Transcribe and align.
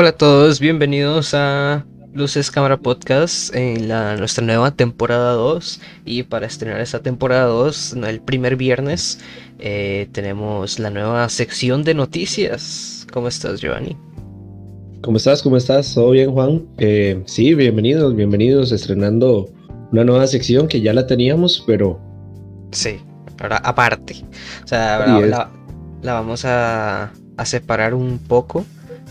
Hola 0.00 0.10
a 0.10 0.16
todos, 0.16 0.60
bienvenidos 0.60 1.34
a 1.34 1.84
Luces 2.14 2.52
Cámara 2.52 2.76
Podcast 2.76 3.52
en 3.52 3.88
la, 3.88 4.14
nuestra 4.16 4.46
nueva 4.46 4.70
temporada 4.70 5.32
2 5.32 5.80
y 6.04 6.22
para 6.22 6.46
estrenar 6.46 6.80
esta 6.80 7.00
temporada 7.00 7.46
2 7.46 7.94
el 8.06 8.20
primer 8.20 8.54
viernes 8.54 9.18
eh, 9.58 10.08
tenemos 10.12 10.78
la 10.78 10.90
nueva 10.90 11.28
sección 11.28 11.82
de 11.82 11.94
noticias. 11.94 13.08
¿Cómo 13.12 13.26
estás 13.26 13.60
Giovanni? 13.60 13.96
¿Cómo 15.02 15.16
estás? 15.16 15.42
¿Cómo 15.42 15.56
estás? 15.56 15.92
¿Todo 15.92 16.12
bien 16.12 16.30
Juan? 16.30 16.64
Eh, 16.78 17.20
sí, 17.26 17.54
bienvenidos, 17.54 18.14
bienvenidos 18.14 18.70
estrenando 18.70 19.48
una 19.90 20.04
nueva 20.04 20.28
sección 20.28 20.68
que 20.68 20.80
ya 20.80 20.92
la 20.92 21.08
teníamos 21.08 21.64
pero... 21.66 21.98
Sí, 22.70 23.00
ahora 23.40 23.56
aparte. 23.56 24.24
O 24.62 24.68
sea, 24.68 24.94
ahora 24.94 25.26
la, 25.26 25.50
la, 26.02 26.12
vamos 26.12 26.44
a, 26.44 27.10
a 27.36 27.44
separar 27.44 27.94
un 27.94 28.20
poco 28.20 28.64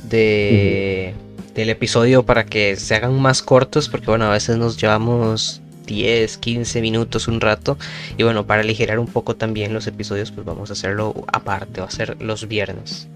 de, 0.04 1.13
del 1.55 1.70
episodio 1.70 2.24
para 2.24 2.46
que 2.46 2.76
se 2.76 2.96
hagan 2.96 3.20
más 3.20 3.41
cortos, 3.41 3.90
porque 3.90 4.08
bueno, 4.08 4.26
a 4.26 4.32
veces 4.32 4.58
nos 4.58 4.77
llevamos 4.77 5.62
10, 5.88 6.38
15 6.38 6.82
minutos, 6.82 7.27
un 7.27 7.41
rato. 7.41 7.77
Y 8.18 8.24
bueno, 8.24 8.46
para 8.46 8.62
aligerar 8.62 8.99
un 8.99 9.08
poco 9.08 9.36
también 9.36 9.74
los 9.74 9.88
episodios, 9.88 10.32
pues 10.32 10.46
vamos 10.46 10.70
a 10.70 10.74
hacerlo 10.74 11.16
aparte, 11.34 11.82
va 11.82 11.88
a 11.88 11.91
ser 11.91 12.21
los 12.21 12.48
viernes. 12.48 13.08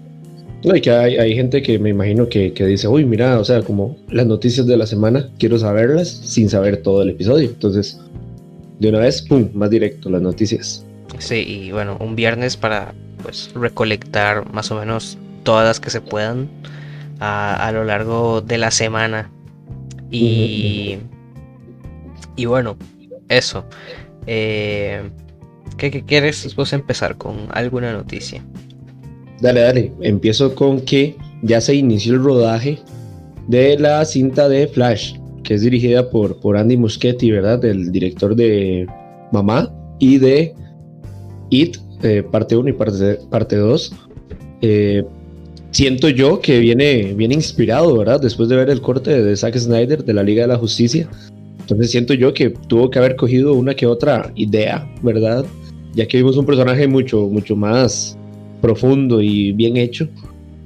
No, 0.64 0.76
y 0.76 0.80
que 0.80 0.90
hay, 0.90 1.16
hay 1.16 1.34
gente 1.34 1.60
que 1.60 1.78
me 1.78 1.90
imagino 1.90 2.28
que, 2.28 2.52
que, 2.52 2.64
dice, 2.66 2.86
uy, 2.86 3.04
mira, 3.04 3.38
o 3.38 3.44
sea, 3.44 3.62
como 3.62 3.96
las 4.08 4.26
noticias 4.26 4.66
de 4.66 4.76
la 4.76 4.86
semana, 4.86 5.28
quiero 5.38 5.58
saberlas 5.58 6.08
sin 6.08 6.48
saber 6.48 6.78
todo 6.78 7.02
el 7.02 7.10
episodio. 7.10 7.48
Entonces, 7.48 8.00
de 8.78 8.88
una 8.88 9.00
vez, 9.00 9.22
pum, 9.22 9.48
más 9.54 9.70
directo 9.70 10.08
las 10.08 10.22
noticias. 10.22 10.84
Sí, 11.18 11.44
y 11.46 11.72
bueno, 11.72 11.96
un 12.00 12.16
viernes 12.16 12.56
para 12.56 12.94
pues 13.22 13.50
recolectar 13.54 14.52
más 14.52 14.70
o 14.70 14.78
menos 14.78 15.18
todas 15.42 15.66
las 15.66 15.80
que 15.80 15.90
se 15.90 16.00
puedan 16.00 16.48
a, 17.22 17.70
lo 17.72 17.84
largo 17.84 18.40
de 18.40 18.58
la 18.58 18.70
semana. 18.70 19.30
Y, 20.10 20.98
y 22.36 22.44
bueno, 22.46 22.76
eso. 23.28 23.64
Eh, 24.26 25.02
¿qué, 25.76 26.04
quieres 26.04 26.42
después 26.42 26.72
empezar 26.72 27.16
con 27.16 27.46
alguna 27.50 27.92
noticia? 27.92 28.44
Dale, 29.40 29.60
dale. 29.60 29.92
Empiezo 30.00 30.54
con 30.54 30.80
que 30.80 31.16
ya 31.42 31.60
se 31.60 31.74
inició 31.74 32.14
el 32.14 32.22
rodaje 32.22 32.78
de 33.46 33.78
la 33.78 34.04
cinta 34.04 34.48
de 34.48 34.66
Flash, 34.66 35.14
que 35.44 35.54
es 35.54 35.62
dirigida 35.62 36.10
por, 36.10 36.40
por 36.40 36.56
Andy 36.56 36.76
Muschietti, 36.76 37.30
¿verdad? 37.30 37.64
El 37.64 37.92
director 37.92 38.34
de 38.34 38.86
Mamá 39.32 39.72
y 39.98 40.18
de 40.18 40.54
It, 41.50 41.76
eh, 42.02 42.22
parte 42.22 42.56
1 42.56 42.68
y 42.68 42.72
parte, 42.72 43.18
parte 43.30 43.56
2 43.56 43.92
siento 45.72 46.08
yo 46.08 46.40
que 46.40 46.60
viene, 46.60 47.14
viene 47.14 47.34
inspirado, 47.34 47.98
¿verdad? 47.98 48.20
Después 48.20 48.48
de 48.48 48.56
ver 48.56 48.70
el 48.70 48.80
corte 48.80 49.22
de 49.22 49.36
Zack 49.36 49.56
Snyder 49.56 50.04
de 50.04 50.12
la 50.12 50.22
Liga 50.22 50.42
de 50.42 50.48
la 50.48 50.58
Justicia. 50.58 51.08
Entonces 51.60 51.90
siento 51.90 52.14
yo 52.14 52.32
que 52.32 52.50
tuvo 52.50 52.90
que 52.90 52.98
haber 52.98 53.16
cogido 53.16 53.54
una 53.54 53.74
que 53.74 53.86
otra 53.86 54.30
idea, 54.36 54.88
¿verdad? 55.02 55.44
Ya 55.94 56.06
que 56.06 56.18
vimos 56.18 56.36
un 56.36 56.46
personaje 56.46 56.86
mucho, 56.86 57.26
mucho 57.26 57.56
más 57.56 58.16
profundo 58.60 59.20
y 59.20 59.52
bien 59.52 59.76
hecho. 59.76 60.08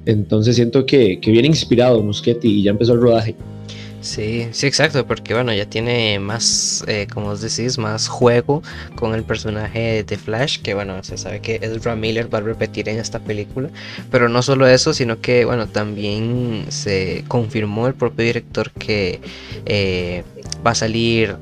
Entonces 0.04 0.56
siento 0.56 0.84
que, 0.84 1.20
que 1.20 1.30
viene 1.30 1.48
inspirado 1.48 2.02
Muschetti 2.02 2.48
y 2.48 2.62
ya 2.64 2.72
empezó 2.72 2.94
el 2.94 3.00
rodaje. 3.00 3.34
Sí, 4.06 4.48
sí, 4.52 4.68
exacto, 4.68 5.04
porque 5.04 5.34
bueno, 5.34 5.52
ya 5.52 5.66
tiene 5.66 6.20
más, 6.20 6.84
eh, 6.86 7.08
como 7.12 7.30
os 7.30 7.40
decís, 7.40 7.76
más 7.76 8.06
juego 8.06 8.62
con 8.94 9.14
el 9.16 9.24
personaje 9.24 10.04
de 10.04 10.16
Flash, 10.16 10.62
que 10.62 10.74
bueno, 10.74 11.02
se 11.02 11.18
sabe 11.18 11.40
que 11.40 11.56
Ezra 11.56 11.96
Miller 11.96 12.32
va 12.32 12.38
a 12.38 12.42
repetir 12.42 12.88
en 12.88 13.00
esta 13.00 13.18
película, 13.18 13.68
pero 14.12 14.28
no 14.28 14.42
solo 14.42 14.68
eso, 14.68 14.94
sino 14.94 15.20
que 15.20 15.44
bueno, 15.44 15.66
también 15.66 16.66
se 16.68 17.24
confirmó 17.26 17.88
el 17.88 17.94
propio 17.94 18.24
director 18.26 18.70
que 18.70 19.20
eh, 19.66 20.22
va 20.64 20.70
a 20.70 20.76
salir 20.76 21.34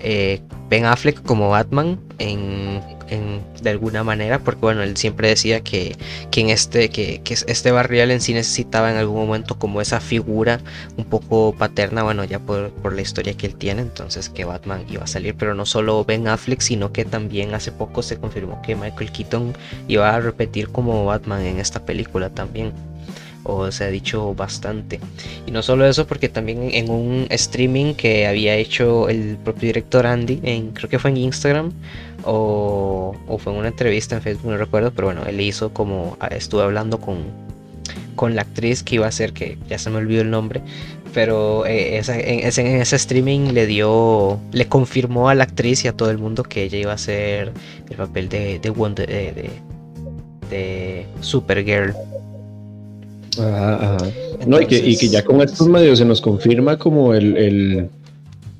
eh, 0.00 0.42
Ben 0.68 0.84
Affleck 0.84 1.22
como 1.22 1.48
Batman 1.48 1.98
en 2.18 2.82
de 3.08 3.70
alguna 3.70 4.04
manera, 4.04 4.40
porque 4.40 4.60
bueno, 4.60 4.82
él 4.82 4.96
siempre 4.96 5.28
decía 5.28 5.60
que, 5.62 5.96
que 6.30 6.40
en 6.40 6.50
este, 6.50 6.88
que, 6.88 7.20
que, 7.22 7.34
este 7.34 7.70
barrial 7.70 8.10
en 8.10 8.20
sí 8.20 8.34
necesitaba 8.34 8.90
en 8.90 8.96
algún 8.96 9.26
momento 9.26 9.58
como 9.58 9.80
esa 9.80 10.00
figura 10.00 10.60
un 10.96 11.04
poco 11.04 11.54
paterna, 11.56 12.02
bueno, 12.02 12.24
ya 12.24 12.38
por, 12.38 12.70
por, 12.70 12.94
la 12.94 13.02
historia 13.02 13.34
que 13.34 13.46
él 13.46 13.54
tiene, 13.54 13.82
entonces 13.82 14.28
que 14.28 14.44
Batman 14.44 14.84
iba 14.88 15.04
a 15.04 15.06
salir, 15.06 15.34
pero 15.36 15.54
no 15.54 15.66
solo 15.66 16.04
Ben 16.04 16.28
Affleck, 16.28 16.60
sino 16.60 16.92
que 16.92 17.04
también 17.04 17.54
hace 17.54 17.72
poco 17.72 18.02
se 18.02 18.18
confirmó 18.18 18.60
que 18.62 18.74
Michael 18.74 19.12
Keaton 19.12 19.54
iba 19.88 20.14
a 20.14 20.20
repetir 20.20 20.68
como 20.68 21.04
Batman 21.04 21.42
en 21.42 21.58
esta 21.58 21.84
película 21.84 22.30
también 22.30 22.72
o 23.46 23.70
se 23.70 23.84
ha 23.84 23.88
dicho 23.88 24.34
bastante. 24.34 25.00
Y 25.46 25.50
no 25.50 25.62
solo 25.62 25.86
eso, 25.86 26.06
porque 26.06 26.28
también 26.28 26.70
en 26.72 26.90
un 26.90 27.26
streaming 27.30 27.94
que 27.94 28.26
había 28.26 28.54
hecho 28.56 29.08
el 29.08 29.36
propio 29.42 29.68
director 29.68 30.06
Andy, 30.06 30.40
en, 30.42 30.72
creo 30.72 30.90
que 30.90 30.98
fue 30.98 31.10
en 31.10 31.18
Instagram, 31.18 31.72
o, 32.24 33.16
fue 33.38 33.52
en 33.52 33.58
una 33.58 33.68
entrevista 33.68 34.16
en 34.16 34.22
Facebook, 34.22 34.50
no 34.50 34.56
recuerdo, 34.56 34.92
pero 34.92 35.08
bueno, 35.08 35.24
él 35.26 35.40
hizo 35.40 35.72
como, 35.72 36.16
ah, 36.20 36.28
estuve 36.28 36.62
hablando 36.62 36.98
con, 36.98 37.18
con 38.16 38.34
la 38.34 38.42
actriz 38.42 38.82
que 38.82 38.96
iba 38.96 39.06
a 39.06 39.12
ser, 39.12 39.32
que 39.32 39.58
ya 39.68 39.78
se 39.78 39.90
me 39.90 39.98
olvidó 39.98 40.22
el 40.22 40.30
nombre, 40.30 40.60
pero 41.14 41.64
eh, 41.66 41.96
en, 41.98 42.66
ese, 42.80 42.96
streaming 42.96 43.52
le 43.52 43.66
dio, 43.66 44.40
le 44.52 44.66
confirmó 44.66 45.28
a 45.28 45.34
la 45.34 45.44
actriz 45.44 45.84
y 45.84 45.88
a 45.88 45.92
todo 45.92 46.10
el 46.10 46.18
mundo 46.18 46.42
que 46.42 46.64
ella 46.64 46.78
iba 46.78 46.92
a 46.92 46.98
ser 46.98 47.52
el 47.88 47.96
papel 47.96 48.28
de, 48.28 48.58
de, 48.58 48.70
Wonder, 48.70 49.08
de, 49.08 49.50
de, 50.50 51.06
Supergirl. 51.20 51.94
Ajá, 53.38 53.96
no, 54.46 54.60
y 54.60 54.66
que, 54.66 54.76
y 54.76 54.96
que, 54.96 55.08
ya 55.08 55.24
con 55.24 55.40
estos 55.40 55.68
medios 55.68 55.98
se 55.98 56.04
nos 56.04 56.20
confirma 56.20 56.78
como 56.78 57.14
el, 57.14 57.36
el, 57.36 57.88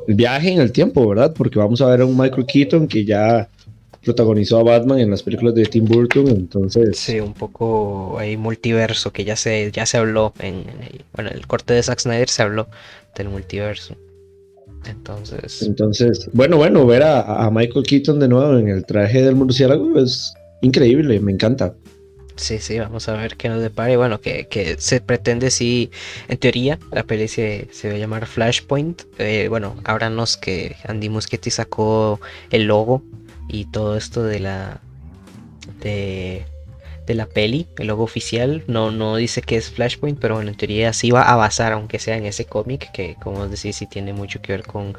el, 0.07 0.15
viaje 0.15 0.53
en 0.53 0.61
el 0.61 0.73
tiempo, 0.73 1.09
¿verdad? 1.09 1.35
Porque 1.37 1.59
vamos 1.59 1.81
a 1.81 1.87
ver 1.87 2.01
a 2.01 2.07
un 2.07 2.17
Michael 2.17 2.47
Keaton 2.47 2.89
que 2.89 3.05
ya 3.05 3.49
protagonizó 4.07 4.59
a 4.59 4.63
Batman 4.63 5.01
en 5.01 5.11
las 5.11 5.23
películas 5.23 5.55
de 5.55 5.65
Tim 5.65 5.85
Burton, 5.85 6.29
entonces... 6.29 6.97
Sí, 6.97 7.19
un 7.19 7.35
poco 7.35 8.17
ahí 8.19 8.37
multiverso, 8.37 9.13
que 9.13 9.25
ya 9.25 9.35
se, 9.35 9.73
ya 9.73 9.85
se 9.85 9.97
habló, 9.97 10.33
en, 10.39 10.55
el, 10.55 11.05
bueno, 11.13 11.31
el 11.35 11.47
corte 11.49 11.75
de 11.75 11.83
Zack 11.83 11.99
Snyder 11.99 12.29
se 12.29 12.43
habló 12.43 12.69
del 13.17 13.29
multiverso. 13.29 13.97
Entonces... 14.89 15.63
Entonces, 15.63 16.31
bueno, 16.33 16.57
bueno, 16.57 16.87
ver 16.87 17.03
a, 17.03 17.47
a 17.47 17.51
Michael 17.51 17.85
Keaton 17.85 18.21
de 18.21 18.29
nuevo 18.29 18.57
en 18.57 18.69
el 18.69 18.87
traje 18.87 19.23
del 19.23 19.35
murciélago 19.35 19.99
es 19.99 20.33
increíble, 20.63 21.19
me 21.19 21.33
encanta. 21.33 21.75
Sí, 22.37 22.59
sí, 22.59 22.79
vamos 22.79 23.09
a 23.09 23.15
ver 23.15 23.37
qué 23.37 23.49
nos 23.49 23.63
depare. 23.63 23.97
Bueno, 23.97 24.21
que, 24.21 24.47
que 24.47 24.77
se 24.79 25.01
pretende, 25.01 25.51
sí, 25.51 25.91
en 26.29 26.37
teoría, 26.39 26.79
la 26.93 27.03
peli 27.03 27.29
se, 27.29 27.69
se 27.73 27.89
va 27.89 27.95
a 27.95 27.99
llamar 27.99 28.27
Flashpoint. 28.27 29.03
Eh, 29.19 29.47
bueno, 29.49 29.77
ahora 29.85 30.11
nos 30.11 30.37
que 30.37 30.77
Andy 30.87 31.09
Muschietti 31.09 31.51
sacó 31.51 32.21
el 32.51 32.65
logo 32.65 33.03
y 33.49 33.65
todo 33.67 33.97
esto 33.97 34.23
de 34.23 34.41
la 34.41 34.81
de, 35.81 36.45
de, 37.07 37.15
la 37.15 37.27
peli, 37.27 37.67
el 37.79 37.87
logo 37.87 38.05
oficial, 38.05 38.65
no, 38.67 38.91
no 38.91 39.17
dice 39.17 39.41
que 39.41 39.57
es 39.57 39.71
Flashpoint, 39.71 40.19
pero 40.19 40.35
bueno, 40.35 40.51
en 40.51 40.57
teoría 40.57 40.93
sí 40.93 41.11
va 41.11 41.23
a 41.23 41.37
basar, 41.37 41.73
aunque 41.73 41.99
sea 41.99 42.17
en 42.17 42.27
ese 42.27 42.45
cómic, 42.45 42.91
que 42.93 43.17
como 43.23 43.41
os 43.41 43.51
decís, 43.51 43.77
sí 43.77 43.87
tiene 43.87 44.13
mucho 44.13 44.43
que 44.43 44.53
ver 44.53 44.65
con, 44.65 44.97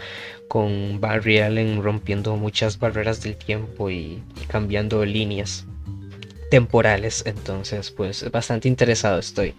con 0.48 1.00
Barry 1.00 1.40
Allen 1.40 1.84
rompiendo 1.84 2.36
muchas 2.36 2.80
barreras 2.80 3.22
del 3.22 3.36
tiempo 3.36 3.90
y 3.90 4.24
cambiando 4.48 5.06
líneas 5.06 5.66
temporales. 6.50 7.24
Entonces, 7.26 7.92
pues 7.92 8.30
bastante 8.32 8.68
interesado 8.68 9.20
estoy. 9.20 9.56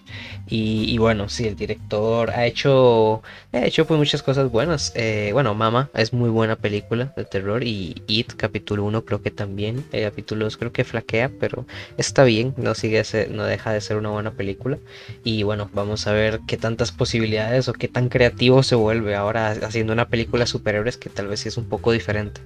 Y, 0.48 0.96
bueno, 0.98 1.28
sí, 1.28 1.46
el 1.46 1.56
director 1.56 2.30
ha 2.30 2.46
hecho, 2.46 3.22
ha 3.52 3.64
hecho 3.64 3.86
pues 3.86 3.98
muchas 3.98 4.22
cosas 4.22 4.50
buenas. 4.50 4.92
Eh, 4.94 5.30
bueno, 5.32 5.54
Mama 5.54 5.90
es 5.94 6.12
muy 6.12 6.30
buena 6.30 6.56
película 6.56 7.12
de 7.16 7.24
terror 7.24 7.64
y 7.64 8.02
It 8.06 8.34
capítulo 8.36 8.84
1 8.84 9.04
creo 9.04 9.22
que 9.22 9.30
también. 9.30 9.84
Eh, 9.92 10.04
capítulo 10.04 10.46
2 10.46 10.56
creo 10.56 10.72
que 10.72 10.84
flaquea, 10.84 11.30
pero 11.40 11.66
está 11.96 12.24
bien, 12.24 12.54
no 12.56 12.74
sigue 12.74 13.02
no 13.30 13.44
deja 13.44 13.72
de 13.72 13.80
ser 13.80 13.96
una 13.96 14.10
buena 14.10 14.32
película. 14.32 14.78
Y 15.24 15.42
bueno, 15.42 15.70
vamos 15.72 16.06
a 16.06 16.12
ver 16.12 16.40
qué 16.46 16.56
tantas 16.56 16.92
posibilidades 16.92 17.68
o 17.68 17.72
qué 17.72 17.88
tan 17.88 18.08
creativo 18.08 18.62
se 18.62 18.74
vuelve 18.74 19.14
ahora 19.14 19.50
haciendo 19.50 19.92
una 19.92 20.08
película 20.08 20.46
superhéroes 20.46 20.96
que 20.96 21.10
tal 21.10 21.28
vez 21.28 21.46
es 21.46 21.56
un 21.56 21.68
poco 21.68 21.92
diferente. 21.92 22.40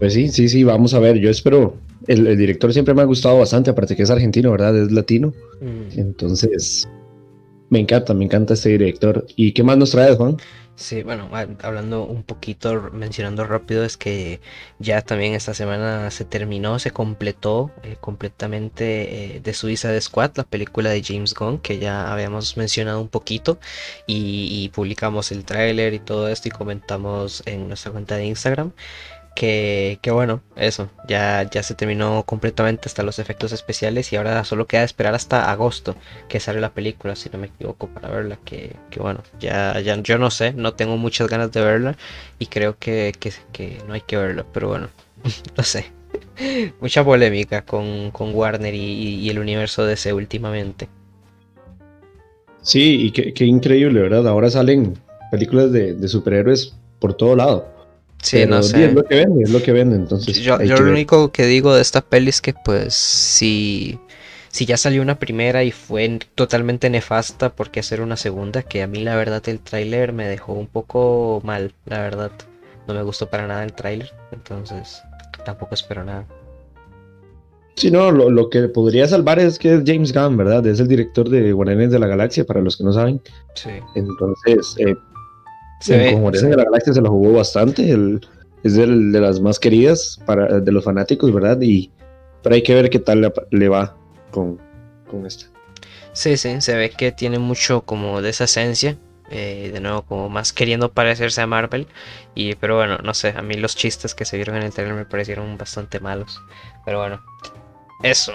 Pues 0.00 0.14
sí, 0.14 0.28
sí, 0.28 0.48
sí, 0.48 0.64
vamos 0.64 0.94
a 0.94 0.98
ver. 0.98 1.18
Yo 1.18 1.30
espero. 1.30 1.76
El, 2.06 2.36
director 2.38 2.72
siempre 2.72 2.94
me 2.94 3.02
ha 3.02 3.04
gustado 3.04 3.38
bastante, 3.38 3.70
aparte 3.70 3.94
que 3.94 4.02
es 4.02 4.10
argentino, 4.10 4.50
¿verdad? 4.50 4.76
Es 4.76 4.90
latino. 4.90 5.34
Mm. 5.60 6.00
Entonces, 6.00 6.88
me 7.68 7.78
encanta, 7.78 8.14
me 8.14 8.24
encanta 8.24 8.54
este 8.54 8.70
director. 8.70 9.26
¿Y 9.36 9.52
qué 9.52 9.62
más 9.62 9.76
nos 9.76 9.90
trae, 9.90 10.16
Juan? 10.16 10.38
Sí, 10.74 11.02
bueno, 11.02 11.28
hablando 11.62 12.06
un 12.06 12.22
poquito, 12.22 12.90
mencionando 12.94 13.44
rápido, 13.44 13.84
es 13.84 13.98
que 13.98 14.40
ya 14.78 15.02
también 15.02 15.34
esta 15.34 15.52
semana 15.52 16.10
se 16.10 16.24
terminó, 16.24 16.78
se 16.78 16.90
completó 16.90 17.70
eh, 17.82 17.96
completamente 18.00 19.36
eh, 19.36 19.40
de 19.40 19.52
Suiza 19.52 19.92
de 19.92 20.00
Squad, 20.00 20.30
la 20.36 20.44
película 20.44 20.88
de 20.88 21.02
James 21.04 21.34
Gunn, 21.34 21.58
que 21.58 21.78
ya 21.78 22.10
habíamos 22.10 22.56
mencionado 22.56 23.02
un 23.02 23.08
poquito, 23.08 23.58
y, 24.06 24.48
y 24.50 24.70
publicamos 24.70 25.30
el 25.32 25.44
tráiler 25.44 25.92
y 25.92 25.98
todo 25.98 26.28
esto 26.30 26.48
y 26.48 26.50
comentamos 26.50 27.42
en 27.44 27.68
nuestra 27.68 27.92
cuenta 27.92 28.16
de 28.16 28.24
Instagram. 28.24 28.72
Que, 29.34 29.98
que, 30.02 30.10
bueno, 30.10 30.42
eso, 30.56 30.90
ya, 31.08 31.48
ya 31.48 31.62
se 31.62 31.74
terminó 31.74 32.24
completamente 32.24 32.82
hasta 32.86 33.02
los 33.02 33.18
efectos 33.18 33.52
especiales 33.52 34.12
y 34.12 34.16
ahora 34.16 34.44
solo 34.44 34.66
queda 34.66 34.82
esperar 34.82 35.14
hasta 35.14 35.50
agosto 35.50 35.96
que 36.28 36.40
sale 36.40 36.60
la 36.60 36.74
película, 36.74 37.16
si 37.16 37.30
no 37.30 37.38
me 37.38 37.46
equivoco, 37.46 37.86
para 37.88 38.08
verla. 38.08 38.38
Que, 38.44 38.76
que 38.90 39.00
bueno, 39.00 39.22
ya, 39.38 39.80
ya 39.80 39.96
yo 40.02 40.18
no 40.18 40.30
sé, 40.30 40.52
no 40.52 40.74
tengo 40.74 40.96
muchas 40.96 41.28
ganas 41.28 41.52
de 41.52 41.62
verla 41.62 41.96
y 42.38 42.46
creo 42.46 42.76
que, 42.78 43.14
que, 43.52 43.78
no 43.86 43.94
hay 43.94 44.02
que 44.02 44.16
verla, 44.16 44.44
pero 44.52 44.68
bueno, 44.68 44.88
no 45.56 45.62
sé. 45.62 45.86
Mucha 46.80 47.04
polémica 47.04 47.64
con, 47.64 48.10
con 48.10 48.34
Warner 48.34 48.74
y, 48.74 49.28
el 49.30 49.38
universo 49.38 49.84
de 49.84 49.90
DC 49.90 50.12
últimamente. 50.12 50.88
Sí, 52.62 53.06
y 53.06 53.10
qué, 53.12 53.44
increíble, 53.44 54.00
¿verdad? 54.00 54.28
Ahora 54.28 54.50
salen 54.50 54.98
películas 55.30 55.72
de 55.72 56.08
superhéroes 56.08 56.74
por 56.98 57.14
todo 57.14 57.34
lado. 57.36 57.79
Sí, 58.22 58.44
no 58.46 58.62
sé. 58.62 58.86
Es 58.86 58.94
lo 58.94 59.04
que 59.04 59.14
vende, 59.16 59.44
es 59.44 59.50
lo 59.50 59.62
que 59.62 59.72
vende, 59.72 59.96
entonces. 59.96 60.38
Yo, 60.38 60.60
yo 60.62 60.76
lo 60.76 60.90
único 60.90 61.32
que 61.32 61.46
digo 61.46 61.74
de 61.74 61.82
esta 61.82 62.02
peli 62.02 62.28
es 62.28 62.40
que, 62.40 62.52
pues, 62.52 62.94
si, 62.94 63.98
si 64.48 64.66
ya 64.66 64.76
salió 64.76 65.02
una 65.02 65.18
primera 65.18 65.64
y 65.64 65.70
fue 65.70 66.18
totalmente 66.34 66.90
nefasta, 66.90 67.50
¿por 67.50 67.70
qué 67.70 67.80
hacer 67.80 68.00
una 68.00 68.16
segunda? 68.16 68.62
Que 68.62 68.82
a 68.82 68.86
mí, 68.86 69.02
la 69.02 69.16
verdad, 69.16 69.42
el 69.48 69.60
tráiler 69.60 70.12
me 70.12 70.28
dejó 70.28 70.52
un 70.52 70.66
poco 70.66 71.40
mal, 71.44 71.72
la 71.86 72.00
verdad. 72.00 72.32
No 72.86 72.94
me 72.94 73.02
gustó 73.02 73.30
para 73.30 73.46
nada 73.46 73.64
el 73.64 73.72
tráiler, 73.72 74.12
entonces 74.32 75.02
tampoco 75.44 75.74
espero 75.74 76.04
nada. 76.04 76.26
Sí, 77.76 77.90
no, 77.90 78.10
lo, 78.10 78.28
lo, 78.28 78.50
que 78.50 78.68
podría 78.68 79.08
salvar 79.08 79.38
es 79.38 79.58
que 79.58 79.74
es 79.74 79.82
James 79.86 80.12
Gunn, 80.12 80.36
¿verdad? 80.36 80.66
Es 80.66 80.80
el 80.80 80.88
director 80.88 81.30
de 81.30 81.52
Guardianes 81.52 81.90
de 81.90 81.98
la 81.98 82.08
Galaxia, 82.08 82.44
para 82.44 82.60
los 82.60 82.76
que 82.76 82.84
no 82.84 82.92
saben. 82.92 83.22
Sí. 83.54 83.70
Entonces, 83.94 84.74
eh, 84.78 84.94
se 85.80 85.96
ve, 85.96 86.12
Guardianes 86.14 86.50
de 86.50 86.56
la 86.56 86.64
Galaxia 86.64 86.92
se 86.92 87.02
la 87.02 87.08
jugó 87.08 87.32
bastante. 87.32 87.90
El, 87.90 88.20
es 88.62 88.76
el, 88.76 89.12
de 89.12 89.20
las 89.20 89.40
más 89.40 89.58
queridas 89.58 90.20
para, 90.26 90.60
de 90.60 90.72
los 90.72 90.84
fanáticos, 90.84 91.32
¿verdad? 91.32 91.58
Y, 91.60 91.90
pero 92.42 92.54
hay 92.54 92.62
que 92.62 92.74
ver 92.74 92.90
qué 92.90 92.98
tal 92.98 93.22
le, 93.22 93.32
le 93.50 93.68
va 93.68 93.96
con, 94.30 94.58
con 95.10 95.26
esta. 95.26 95.46
Sí, 96.12 96.36
sí, 96.36 96.60
se 96.60 96.76
ve 96.76 96.90
que 96.90 97.12
tiene 97.12 97.38
mucho 97.38 97.82
como 97.82 98.22
de 98.22 98.30
esa 98.30 98.44
esencia. 98.44 98.96
Eh, 99.32 99.70
de 99.72 99.78
nuevo, 99.78 100.02
como 100.02 100.28
más 100.28 100.52
queriendo 100.52 100.90
parecerse 100.90 101.40
a 101.40 101.46
Marvel. 101.46 101.86
Y, 102.34 102.56
pero 102.56 102.76
bueno, 102.76 102.98
no 102.98 103.14
sé, 103.14 103.32
a 103.36 103.42
mí 103.42 103.54
los 103.54 103.76
chistes 103.76 104.14
que 104.14 104.24
se 104.24 104.36
vieron 104.36 104.56
en 104.56 104.64
el 104.64 104.72
trailer 104.72 104.94
me 104.94 105.04
parecieron 105.04 105.56
bastante 105.56 106.00
malos. 106.00 106.40
Pero 106.84 106.98
bueno, 106.98 107.22
eso. 108.02 108.32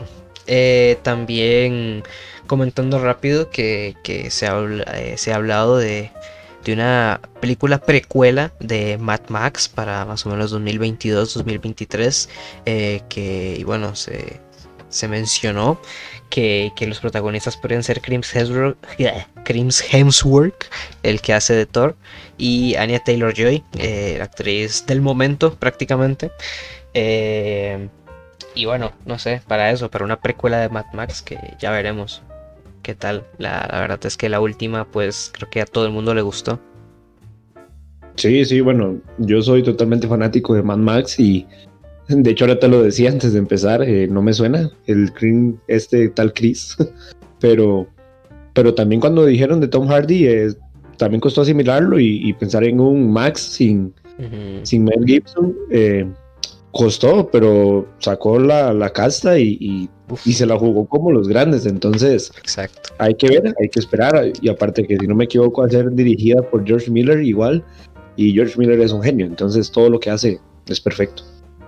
Eh, 0.48 0.98
también 1.02 2.04
comentando 2.48 3.00
rápido 3.00 3.50
que, 3.50 3.96
que 4.04 4.32
se, 4.32 4.48
ha, 4.48 4.58
eh, 4.94 5.18
se 5.18 5.34
ha 5.34 5.36
hablado 5.36 5.78
de, 5.78 6.12
de 6.66 6.74
una 6.74 7.22
película 7.40 7.78
precuela 7.78 8.52
de 8.60 8.98
Mad 8.98 9.22
Max 9.30 9.70
para 9.70 10.04
más 10.04 10.26
o 10.26 10.30
menos 10.30 10.54
2022-2023. 10.54 12.30
Eh, 12.66 13.02
que, 13.08 13.56
y 13.58 13.64
bueno, 13.64 13.96
se, 13.96 14.42
se 14.90 15.08
mencionó 15.08 15.80
que, 16.30 16.72
que, 16.76 16.88
los 16.88 17.00
protagonistas 17.00 17.56
podrían 17.56 17.84
ser 17.84 18.02
Crims 18.02 18.36
Hemsworth, 18.36 18.78
Crims 19.44 19.84
Hemsworth, 19.94 20.66
el 21.04 21.22
que 21.22 21.34
hace 21.34 21.54
de 21.54 21.68
Thor, 21.68 21.96
y 22.38 22.76
Anya 22.76 23.00
Taylor 23.00 23.34
Joy, 23.34 23.64
eh, 23.78 24.16
la 24.18 24.26
actriz 24.26 24.86
del 24.88 25.02
momento 25.02 25.54
prácticamente. 25.56 26.32
Eh, 26.96 27.90
y 28.56 28.66
bueno, 28.66 28.94
no 29.06 29.20
sé, 29.20 29.42
para 29.48 29.70
eso, 29.70 29.92
para 29.92 30.04
una 30.04 30.20
precuela 30.20 30.60
de 30.60 30.70
Mad 30.70 30.86
Max 30.94 31.22
que 31.22 31.38
ya 31.60 31.70
veremos 31.70 32.24
qué 32.86 32.94
tal. 32.94 33.24
La, 33.40 33.68
la, 33.72 33.80
verdad 33.80 34.00
es 34.06 34.16
que 34.16 34.30
la 34.30 34.40
última, 34.40 34.86
pues 34.86 35.32
creo 35.34 35.50
que 35.50 35.60
a 35.60 35.66
todo 35.66 35.88
el 35.88 35.92
mundo 35.92 36.14
le 36.14 36.22
gustó. 36.22 36.60
Sí, 38.16 38.46
sí, 38.46 38.62
bueno, 38.62 39.00
yo 39.18 39.42
soy 39.42 39.64
totalmente 39.64 40.08
fanático 40.08 40.54
de 40.54 40.62
Mad 40.62 40.78
Max 40.78 41.20
y 41.20 41.48
de 42.08 42.30
hecho 42.30 42.46
ahora 42.46 42.60
te 42.60 42.68
lo 42.68 42.84
decía 42.84 43.10
antes 43.10 43.34
de 43.34 43.40
empezar, 43.40 43.82
eh, 43.82 44.08
no 44.08 44.22
me 44.22 44.34
suena 44.34 44.70
el 44.86 45.12
Cream, 45.14 45.58
este 45.68 46.10
tal 46.10 46.32
Chris, 46.32 46.78
pero, 47.40 47.88
pero 48.54 48.76
también 48.76 49.02
cuando 49.02 49.26
dijeron 49.26 49.60
de 49.60 49.68
Tom 49.68 49.88
Hardy, 49.88 50.28
eh, 50.28 50.54
también 50.98 51.20
costó 51.20 51.42
asimilarlo 51.42 52.00
y, 52.00 52.22
y, 52.24 52.34
pensar 52.34 52.64
en 52.64 52.80
un 52.80 53.12
Max 53.12 53.42
sin, 53.42 53.94
uh 54.20 54.22
-huh. 54.22 54.60
sin 54.64 54.84
Mel 54.84 55.04
Gibson. 55.06 55.56
Eh, 55.72 56.08
costó, 56.72 57.30
pero 57.32 57.88
sacó 58.00 58.40
la, 58.40 58.74
la 58.74 58.92
casta 58.92 59.40
y, 59.40 59.58
y, 59.60 59.90
y, 60.26 60.34
se 60.34 60.46
la 60.46 60.58
jugó 60.58 60.86
como 60.86 61.12
los 61.12 61.28
grandes. 61.28 61.66
Entonces, 61.66 62.32
Exacto. 62.38 62.90
hay 62.98 63.16
que 63.16 63.28
ver, 63.28 63.56
hay 63.60 63.70
que 63.70 63.80
esperar. 63.80 64.32
Y 64.42 64.50
aparte 64.50 64.86
que 64.86 64.98
si 64.98 65.08
no 65.08 65.16
me 65.16 65.26
equivoco, 65.26 65.62
va 65.62 65.68
a 65.68 65.72
ser 65.72 65.92
dirigida 65.92 66.42
por 66.42 66.66
George 66.66 66.92
Miller 66.92 67.22
igual. 67.22 67.64
Y 68.18 68.34
George 68.34 68.58
Miller 68.58 68.80
es 68.80 68.92
un 68.92 69.04
genio, 69.04 69.26
entonces 69.26 69.70
todo 69.70 69.90
lo 69.90 70.00
que 70.00 70.10
hace 70.10 70.40
es 70.68 70.80
perfecto. 70.80 71.24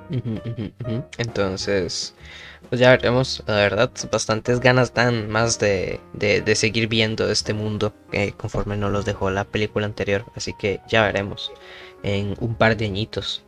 Uh 0.10 0.16
-huh, 0.16 0.42
uh 0.46 0.72
-huh. 0.80 1.06
Entonces, 1.18 2.14
pues 2.70 2.80
ya 2.80 2.92
veremos, 2.92 3.44
la 3.48 3.56
verdad, 3.56 3.92
bastantes 4.12 4.60
ganas 4.60 4.94
dan 4.94 5.30
más 5.30 5.60
de, 5.60 6.00
de, 6.14 6.42
de 6.42 6.56
seguir 6.56 6.88
viendo 6.88 7.30
este 7.30 7.54
mundo 7.54 7.94
eh, 8.14 8.32
conforme 8.38 8.78
nos 8.78 8.92
los 8.92 9.06
dejó 9.06 9.30
la 9.30 9.44
película 9.44 9.86
anterior. 9.86 10.26
Así 10.36 10.54
que 10.58 10.80
ya 10.88 11.04
veremos 11.04 11.52
en 12.04 12.36
un 12.40 12.56
par 12.56 12.78
de 12.78 12.86
añitos. 12.86 13.44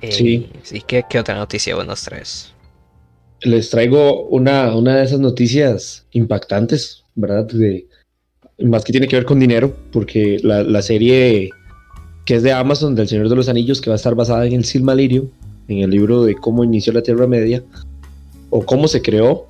Eh, 0.00 0.12
sí. 0.12 0.50
¿Y 0.70 0.80
qué, 0.82 1.04
qué, 1.08 1.18
otra 1.18 1.34
noticia 1.34 1.74
vos 1.74 1.86
nos 1.86 2.02
traes? 2.02 2.53
Les 3.44 3.70
traigo 3.70 4.26
una, 4.28 4.74
una 4.74 4.96
de 4.96 5.04
esas 5.04 5.20
noticias 5.20 6.06
impactantes, 6.12 7.04
¿verdad? 7.14 7.44
De, 7.46 7.86
más 8.58 8.84
que 8.84 8.92
tiene 8.92 9.06
que 9.06 9.16
ver 9.16 9.24
con 9.24 9.38
dinero, 9.38 9.76
porque 9.92 10.38
la, 10.42 10.62
la, 10.62 10.82
serie 10.82 11.50
que 12.24 12.36
es 12.36 12.42
de 12.42 12.52
Amazon, 12.52 12.94
del 12.94 13.08
Señor 13.08 13.28
de 13.28 13.36
los 13.36 13.48
Anillos, 13.48 13.80
que 13.80 13.90
va 13.90 13.94
a 13.94 13.96
estar 13.96 14.14
basada 14.14 14.46
en 14.46 14.54
el 14.54 14.64
Silmarillion, 14.64 15.30
en 15.68 15.78
el 15.78 15.90
libro 15.90 16.24
de 16.24 16.34
cómo 16.34 16.64
inició 16.64 16.92
la 16.92 17.02
Tierra 17.02 17.26
Media, 17.26 17.62
o 18.50 18.64
cómo 18.64 18.88
se 18.88 19.02
creó, 19.02 19.46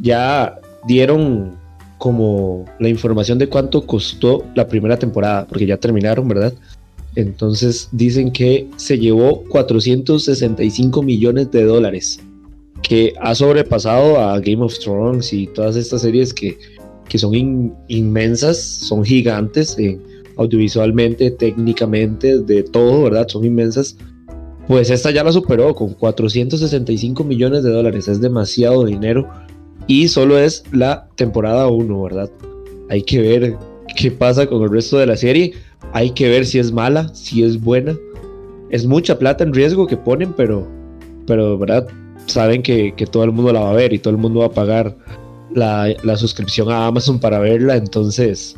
ya 0.00 0.58
dieron 0.86 1.56
como 1.98 2.64
la 2.78 2.88
información 2.88 3.38
de 3.38 3.48
cuánto 3.48 3.86
costó 3.86 4.44
la 4.54 4.68
primera 4.68 4.98
temporada, 4.98 5.46
porque 5.46 5.66
ya 5.66 5.76
terminaron, 5.76 6.28
¿verdad? 6.28 6.52
Entonces 7.16 7.88
dicen 7.92 8.32
que 8.32 8.68
se 8.76 8.98
llevó 8.98 9.44
465 9.48 11.02
millones 11.02 11.50
de 11.50 11.64
dólares, 11.64 12.20
que 12.86 13.14
ha 13.20 13.34
sobrepasado 13.34 14.20
a 14.20 14.38
Game 14.38 14.62
of 14.62 14.78
Thrones 14.78 15.32
y 15.32 15.46
todas 15.48 15.74
estas 15.74 16.02
series 16.02 16.32
que, 16.32 16.56
que 17.08 17.18
son 17.18 17.34
in, 17.34 17.74
inmensas, 17.88 18.62
son 18.62 19.04
gigantes 19.04 19.76
eh, 19.78 19.98
audiovisualmente, 20.36 21.30
técnicamente, 21.32 22.38
de 22.40 22.62
todo, 22.62 23.02
¿verdad? 23.02 23.26
Son 23.26 23.44
inmensas. 23.44 23.96
Pues 24.68 24.90
esta 24.90 25.10
ya 25.10 25.24
la 25.24 25.32
superó 25.32 25.74
con 25.74 25.94
465 25.94 27.24
millones 27.24 27.64
de 27.64 27.70
dólares, 27.70 28.06
es 28.06 28.20
demasiado 28.20 28.84
dinero 28.84 29.28
y 29.86 30.08
solo 30.08 30.38
es 30.38 30.62
la 30.72 31.08
temporada 31.16 31.68
1, 31.68 32.02
¿verdad? 32.02 32.30
Hay 32.88 33.02
que 33.02 33.20
ver 33.20 33.56
qué 33.96 34.10
pasa 34.10 34.46
con 34.46 34.62
el 34.62 34.70
resto 34.70 34.98
de 34.98 35.06
la 35.06 35.16
serie 35.16 35.54
hay 35.94 36.10
que 36.10 36.28
ver 36.28 36.44
si 36.44 36.58
es 36.58 36.72
mala, 36.72 37.08
si 37.14 37.44
es 37.44 37.60
buena. 37.60 37.96
Es 38.68 38.84
mucha 38.84 39.16
plata 39.16 39.44
en 39.44 39.54
riesgo 39.54 39.86
que 39.86 39.96
ponen, 39.96 40.32
pero, 40.32 40.66
pero 41.24 41.56
¿verdad? 41.56 41.86
Saben 42.26 42.62
que, 42.62 42.94
que 42.96 43.06
todo 43.06 43.24
el 43.24 43.32
mundo 43.32 43.52
la 43.52 43.60
va 43.60 43.70
a 43.70 43.74
ver 43.74 43.92
y 43.92 43.98
todo 43.98 44.12
el 44.12 44.18
mundo 44.18 44.40
va 44.40 44.46
a 44.46 44.50
pagar 44.52 44.96
la, 45.52 45.94
la, 46.02 46.16
suscripción 46.16 46.70
a 46.70 46.86
Amazon 46.86 47.18
para 47.18 47.38
verla. 47.38 47.76
Entonces, 47.76 48.56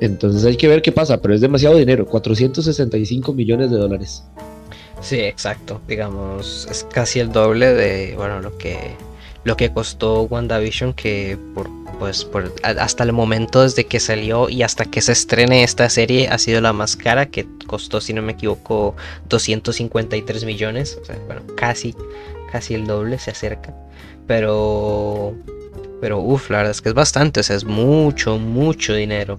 entonces 0.00 0.44
hay 0.44 0.56
que 0.56 0.68
ver 0.68 0.82
qué 0.82 0.92
pasa, 0.92 1.20
pero 1.20 1.34
es 1.34 1.40
demasiado 1.40 1.76
dinero, 1.76 2.06
465 2.06 3.32
millones 3.32 3.70
de 3.70 3.76
dólares. 3.76 4.24
Sí, 5.00 5.20
exacto. 5.20 5.80
Digamos, 5.88 6.66
es 6.70 6.84
casi 6.84 7.20
el 7.20 7.32
doble 7.32 7.74
de 7.74 8.14
bueno 8.16 8.40
lo 8.40 8.56
que 8.58 8.76
lo 9.44 9.56
que 9.56 9.72
costó 9.72 10.22
WandaVision, 10.22 10.92
que 10.92 11.38
por 11.54 11.68
pues 12.00 12.24
por, 12.24 12.50
hasta 12.62 13.04
el 13.04 13.12
momento 13.12 13.62
desde 13.62 13.84
que 13.84 14.00
salió 14.00 14.48
y 14.48 14.62
hasta 14.62 14.86
que 14.86 15.02
se 15.02 15.12
estrene 15.12 15.62
esta 15.62 15.88
serie 15.90 16.28
ha 16.28 16.38
sido 16.38 16.62
la 16.62 16.72
más 16.72 16.96
cara, 16.96 17.26
que 17.26 17.46
costó, 17.66 18.00
si 18.00 18.14
no 18.14 18.22
me 18.22 18.32
equivoco, 18.32 18.96
253 19.28 20.44
millones. 20.46 20.98
O 21.00 21.04
sea, 21.04 21.18
bueno, 21.26 21.42
casi, 21.56 21.94
casi 22.50 22.74
el 22.74 22.86
doble 22.86 23.18
se 23.18 23.30
acerca. 23.30 23.74
Pero, 24.26 25.34
pero 26.00 26.18
uff, 26.18 26.50
la 26.50 26.58
verdad 26.58 26.70
es 26.72 26.82
que 26.82 26.90
es 26.90 26.94
bastante, 26.94 27.40
es 27.40 27.64
mucho, 27.64 28.38
mucho 28.38 28.94
dinero. 28.94 29.38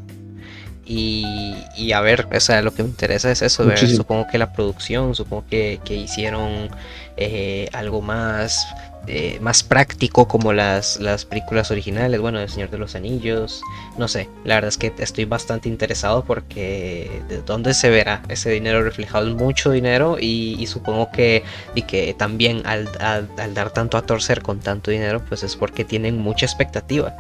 Y, 0.93 1.55
y, 1.77 1.93
a 1.93 2.01
ver, 2.01 2.27
o 2.35 2.39
sea, 2.41 2.61
lo 2.61 2.73
que 2.73 2.83
me 2.83 2.89
interesa 2.89 3.31
es 3.31 3.41
eso, 3.41 3.65
ver, 3.65 3.79
supongo 3.79 4.27
que 4.27 4.37
la 4.37 4.51
producción, 4.51 5.15
supongo 5.15 5.45
que, 5.49 5.79
que 5.85 5.95
hicieron 5.95 6.69
eh, 7.15 7.69
algo 7.71 8.01
más 8.01 8.67
eh, 9.07 9.39
más 9.41 9.63
práctico 9.63 10.27
como 10.27 10.51
las, 10.51 10.99
las 10.99 11.23
películas 11.23 11.71
originales, 11.71 12.19
bueno, 12.19 12.41
El 12.41 12.49
Señor 12.49 12.69
de 12.71 12.77
los 12.77 12.93
Anillos, 12.93 13.61
no 13.97 14.09
sé, 14.09 14.29
la 14.43 14.55
verdad 14.55 14.67
es 14.67 14.77
que 14.77 14.93
estoy 14.99 15.23
bastante 15.23 15.69
interesado 15.69 16.25
porque 16.25 17.23
de 17.29 17.41
dónde 17.41 17.73
se 17.73 17.89
verá 17.89 18.21
ese 18.27 18.49
dinero 18.49 18.83
reflejado 18.83 19.29
es 19.29 19.33
mucho 19.33 19.71
dinero 19.71 20.17
y, 20.19 20.57
y 20.59 20.67
supongo 20.67 21.09
que, 21.09 21.43
y 21.73 21.83
que 21.83 22.13
también 22.13 22.63
al, 22.65 22.89
al, 22.99 23.29
al, 23.37 23.53
dar 23.53 23.71
tanto 23.71 23.97
a 23.97 24.01
torcer 24.01 24.41
con 24.41 24.59
tanto 24.59 24.91
dinero, 24.91 25.23
pues 25.27 25.41
es 25.43 25.55
porque 25.55 25.85
tienen 25.85 26.19
mucha 26.19 26.45
expectativa. 26.45 27.15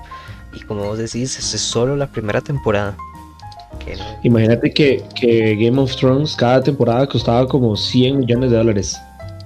Y 0.53 0.59
como 0.59 0.83
vos 0.83 0.97
decís, 0.97 1.39
es 1.39 1.61
solo 1.61 1.95
la 1.95 2.07
primera 2.07 2.41
temporada. 2.41 2.97
Imagínate 4.23 4.71
que, 4.71 5.03
que, 5.19 5.55
Game 5.55 5.79
of 5.79 5.95
Thrones 5.95 6.35
cada 6.35 6.61
temporada 6.61 7.07
costaba 7.07 7.47
como 7.47 7.75
100 7.75 8.19
millones 8.19 8.51
de 8.51 8.57
dólares. 8.57 8.99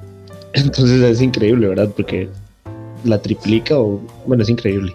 Entonces 0.54 1.02
es 1.02 1.22
increíble, 1.22 1.68
¿verdad? 1.68 1.90
Porque 1.96 2.30
la 3.04 3.22
triplica 3.22 3.78
o... 3.78 4.02
Bueno, 4.26 4.44
es 4.44 4.50
increíble. 4.50 4.94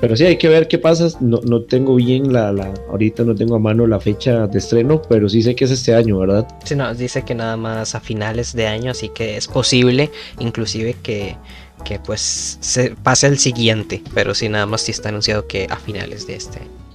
Pero 0.00 0.16
sí, 0.16 0.24
hay 0.24 0.36
que 0.36 0.48
ver 0.48 0.68
qué 0.68 0.78
pasa. 0.78 1.08
No, 1.20 1.40
no 1.42 1.62
tengo 1.62 1.96
bien 1.96 2.32
la, 2.32 2.52
la, 2.52 2.72
Ahorita 2.90 3.24
no 3.24 3.34
tengo 3.34 3.56
a 3.56 3.58
mano 3.58 3.86
la 3.86 3.98
fecha 3.98 4.46
de 4.46 4.58
estreno, 4.58 5.02
pero 5.08 5.28
sí 5.28 5.42
sé 5.42 5.56
que 5.56 5.64
es 5.64 5.70
este 5.70 5.94
año, 5.94 6.18
¿verdad? 6.18 6.46
Sí, 6.64 6.76
no, 6.76 6.94
dice 6.94 7.22
que 7.22 7.34
nada 7.34 7.56
más 7.56 7.94
a 7.94 8.00
finales 8.00 8.54
de 8.54 8.66
año, 8.68 8.92
así 8.92 9.08
que 9.08 9.36
es 9.36 9.48
posible, 9.48 10.10
inclusive 10.38 10.94
que, 11.02 11.36
que 11.84 11.98
pues 11.98 12.58
se 12.60 12.90
pase 12.90 13.26
el 13.26 13.38
siguiente, 13.38 14.02
pero 14.14 14.34
sí, 14.34 14.48
nada 14.48 14.66
más 14.66 14.82
sí 14.82 14.92
está 14.92 15.08
anunciado 15.08 15.46
que 15.48 15.66
a 15.68 15.76
finales 15.76 16.26
de 16.26 16.36
este 16.36 16.60
año. 16.60 16.87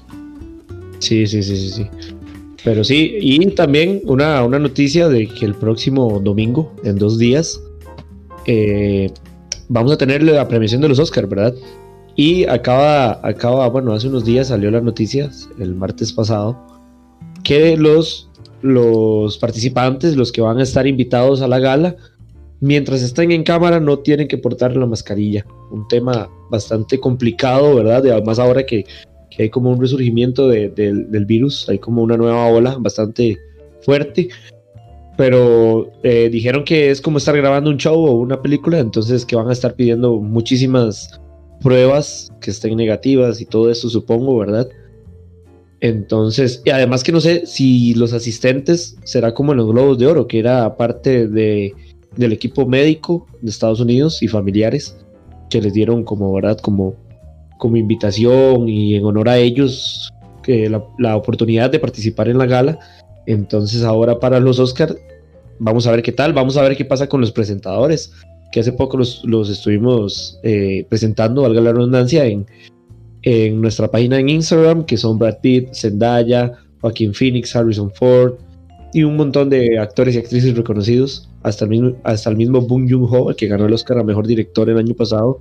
Sí, 1.04 1.28
sí, 1.28 1.44
sí, 1.44 1.58
sí, 1.58 1.70
sí. 1.70 1.88
Pero 2.64 2.82
sí, 2.86 3.18
y 3.20 3.46
también 3.48 4.02
una, 4.06 4.42
una 4.46 4.58
noticia 4.58 5.10
de 5.10 5.28
que 5.28 5.46
el 5.46 5.54
próximo 5.54 6.22
domingo, 6.24 6.74
en 6.86 6.98
dos 6.98 7.20
días, 7.20 7.62
eh, 8.48 9.12
vamos 9.68 9.92
a 9.92 9.98
tener 9.98 10.24
la 10.24 10.48
premiación 10.48 10.80
de 10.80 10.88
los 10.88 11.00
Oscars, 11.00 11.28
¿verdad? 11.28 11.54
Y 12.16 12.46
acaba, 12.46 13.20
acaba, 13.28 13.68
bueno, 13.68 13.92
hace 13.92 14.08
unos 14.08 14.24
días 14.24 14.48
salió 14.48 14.72
la 14.72 14.80
noticia, 14.80 15.30
el 15.60 15.76
martes 15.76 16.14
pasado, 16.14 16.58
que 17.44 17.76
los, 17.76 18.30
los 18.62 19.38
participantes, 19.40 20.16
los 20.16 20.32
que 20.32 20.40
van 20.40 20.60
a 20.60 20.64
estar 20.64 20.88
invitados 20.88 21.42
a 21.42 21.50
la 21.50 21.60
gala, 21.60 21.98
mientras 22.62 23.02
estén 23.02 23.34
en 23.34 23.44
cámara 23.44 23.82
no 23.82 24.00
tienen 24.00 24.30
que 24.30 24.38
portar 24.38 24.74
la 24.78 24.86
mascarilla. 24.86 25.46
Un 25.70 25.86
tema 25.90 26.30
bastante 26.50 26.98
complicado, 26.98 27.76
¿verdad? 27.76 28.06
Y 28.06 28.10
además 28.10 28.40
ahora 28.40 28.66
que, 28.66 28.86
hay 29.40 29.50
como 29.50 29.72
un 29.72 29.82
resurgimiento 29.82 30.48
del 30.48 31.26
virus, 31.26 31.68
hay 31.70 31.80
como 31.80 32.04
una 32.04 32.18
nueva 32.18 32.48
ola 32.48 32.78
bastante 32.80 33.38
fuerte. 33.82 34.30
Pero 35.16 35.92
eh, 36.02 36.30
dijeron 36.30 36.64
que 36.64 36.90
es 36.90 37.00
como 37.00 37.20
estar 37.20 37.38
grabando 37.38 37.70
un 37.70 37.78
show 37.78 38.04
o 38.04 38.14
una 38.20 38.42
película, 38.42 38.80
entonces 38.80 39.26
que 39.26 39.36
van 39.36 39.48
a 39.48 39.54
estar 39.54 39.76
pidiendo 39.76 40.20
muchísimas 40.20 41.22
pruebas 41.62 42.32
que 42.42 42.50
estén 42.50 42.76
negativas 42.76 43.40
y 43.40 43.46
todo 43.46 43.70
eso, 43.70 43.90
supongo, 43.90 44.38
¿verdad? 44.38 44.68
Entonces, 45.82 46.62
y 46.66 46.70
además 46.70 47.04
que 47.04 47.12
no 47.12 47.22
sé 47.22 47.46
si 47.46 47.94
los 47.94 48.14
asistentes 48.14 48.98
será 49.04 49.34
como 49.34 49.52
en 49.52 49.58
los 49.58 49.68
Globos 49.68 50.00
de 50.00 50.08
Oro, 50.08 50.28
que 50.28 50.40
era 50.40 50.78
parte 50.78 51.28
de, 51.28 51.74
del 52.16 52.32
equipo 52.34 52.66
médico 52.66 53.28
de 53.42 53.50
Estados 53.50 53.80
Unidos 53.80 54.24
y 54.24 54.28
familiares, 54.28 54.98
que 55.50 55.62
les 55.62 55.74
dieron 55.74 56.04
como, 56.04 56.34
¿verdad? 56.34 56.58
Como, 56.58 56.96
como 57.64 57.78
invitación 57.78 58.68
y 58.68 58.96
en 58.96 59.06
honor 59.06 59.30
a 59.30 59.38
ellos 59.38 60.12
que 60.44 60.70
la, 60.70 60.84
la 61.00 61.16
oportunidad 61.16 61.72
de 61.72 61.80
participar 61.80 62.28
en 62.28 62.38
la 62.38 62.46
gala. 62.46 62.78
Entonces 63.26 63.84
ahora 63.84 64.20
para 64.20 64.42
los 64.42 64.60
Oscars, 64.60 64.98
vamos 65.60 65.88
a 65.88 65.92
ver 65.92 66.04
qué 66.04 66.12
tal, 66.12 66.34
vamos 66.34 66.58
a 66.58 66.62
ver 66.62 66.76
qué 66.76 66.84
pasa 66.84 67.08
con 67.08 67.22
los 67.22 67.32
presentadores 67.32 68.12
que 68.52 68.60
hace 68.60 68.74
poco 68.74 68.98
los, 68.98 69.50
estuvimos 69.50 70.42
eh, 70.44 70.86
presentando, 70.90 71.44
valga 71.44 71.62
la 71.62 71.72
redundancia, 71.72 72.26
en, 72.26 72.46
en 73.22 73.62
nuestra 73.62 73.90
página 73.90 74.20
en 74.20 74.28
Instagram, 74.28 74.86
que 74.86 74.98
son 74.98 75.18
Brad 75.18 75.40
Pitt, 75.42 75.74
Zendaya, 75.74 76.52
Joaquin 76.82 77.14
Phoenix, 77.14 77.56
Harrison 77.56 77.92
Ford 77.92 78.34
y 78.94 79.04
un 79.04 79.16
montón 79.16 79.50
de 79.50 79.80
actores 79.80 80.16
y 80.16 80.18
actrices 80.18 80.56
reconocidos, 80.58 81.30
hasta 81.44 81.64
el 81.64 81.70
mismo, 81.72 81.94
hasta 82.04 82.30
el 82.30 82.36
mismo 82.36 82.60
Bong 82.60 82.88
Joon-ho, 82.92 83.34
que 83.36 83.48
ganó 83.48 83.68
el 83.68 83.74
Oscar 83.74 84.00
a 84.00 84.04
Mejor 84.04 84.28
Director 84.28 84.70
el 84.70 84.78
año 84.78 84.94
pasado. 84.94 85.40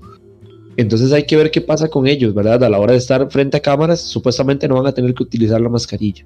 Entonces 0.77 1.13
hay 1.13 1.25
que 1.25 1.37
ver 1.37 1.51
qué 1.51 1.61
pasa 1.61 1.89
con 1.89 2.07
ellos, 2.07 2.35
¿verdad? 2.35 2.63
A 2.65 2.69
la 2.69 2.79
hora 2.79 2.93
de 2.93 2.99
estar 2.99 3.31
frente 3.31 3.57
a 3.57 3.61
cámaras, 3.61 4.01
supuestamente 4.01 4.69
no 4.69 4.77
van 4.77 4.87
a 4.87 4.93
tener 4.93 5.15
que 5.15 5.23
utilizar 5.23 5.61
la 5.61 5.69
mascarilla. 5.69 6.25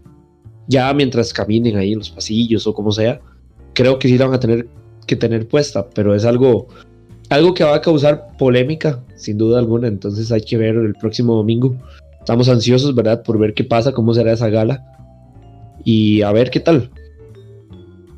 Ya 0.69 0.93
mientras 0.93 1.33
caminen 1.33 1.77
ahí 1.77 1.93
en 1.93 1.99
los 1.99 2.11
pasillos 2.11 2.67
o 2.67 2.75
como 2.75 2.93
sea, 2.93 3.21
creo 3.73 3.99
que 3.99 4.09
sí 4.09 4.19
la 4.19 4.27
van 4.27 4.35
a 4.35 4.41
tener 4.41 4.69
que 5.07 5.17
tener 5.17 5.47
puesta, 5.47 5.89
pero 5.91 6.15
es 6.15 6.25
algo, 6.25 6.69
algo 7.29 7.55
que 7.55 7.65
va 7.65 7.77
a 7.77 7.81
causar 7.81 8.37
polémica, 8.39 9.03
sin 9.17 9.39
duda 9.39 9.59
alguna. 9.59 9.89
Entonces 9.89 10.31
hay 10.33 10.41
que 10.43 10.57
ver 10.57 10.77
el 10.77 10.95
próximo 10.95 11.35
domingo. 11.35 11.77
Estamos 12.19 12.49
ansiosos, 12.49 12.95
¿verdad? 12.95 13.23
Por 13.23 13.39
ver 13.39 13.55
qué 13.55 13.65
pasa, 13.65 13.93
cómo 13.93 14.15
será 14.15 14.33
esa 14.33 14.49
gala. 14.49 14.85
Y 15.85 16.23
a 16.23 16.33
ver 16.33 16.51
qué 16.51 16.61
tal. 16.61 16.91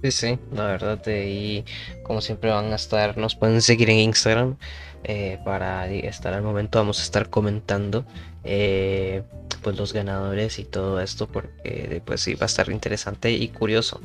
Sí, 0.02 0.10
sí, 0.10 0.38
la 0.52 0.66
verdad. 0.66 1.00
Y 1.06 1.64
como 2.02 2.20
siempre 2.20 2.50
van 2.50 2.72
a 2.72 2.76
estar, 2.76 3.16
nos 3.18 3.34
pueden 3.34 3.62
seguir 3.62 3.90
en 3.90 3.98
Instagram. 3.98 4.56
Eh, 5.04 5.38
para 5.44 5.88
estar 5.88 6.34
al 6.34 6.42
momento 6.42 6.80
vamos 6.80 6.98
a 6.98 7.02
estar 7.04 7.30
comentando 7.30 8.04
eh, 8.42 9.22
pues 9.62 9.76
los 9.76 9.92
ganadores 9.92 10.58
y 10.58 10.64
todo 10.64 11.00
esto 11.00 11.28
porque 11.28 12.02
pues 12.04 12.20
sí 12.20 12.34
va 12.34 12.44
a 12.44 12.46
estar 12.46 12.68
interesante 12.68 13.30
y 13.30 13.48
curioso 13.48 14.00